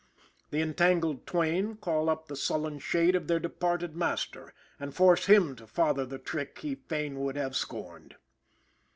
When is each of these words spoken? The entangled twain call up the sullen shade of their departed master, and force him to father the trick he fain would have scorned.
The 0.49 0.61
entangled 0.63 1.27
twain 1.27 1.75
call 1.75 2.09
up 2.09 2.25
the 2.27 2.35
sullen 2.35 2.79
shade 2.79 3.15
of 3.15 3.27
their 3.27 3.39
departed 3.39 3.95
master, 3.95 4.51
and 4.79 4.95
force 4.95 5.27
him 5.27 5.55
to 5.57 5.67
father 5.67 6.07
the 6.07 6.17
trick 6.17 6.57
he 6.57 6.73
fain 6.73 7.19
would 7.19 7.35
have 7.35 7.55
scorned. 7.55 8.15